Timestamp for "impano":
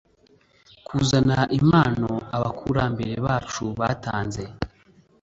1.59-2.09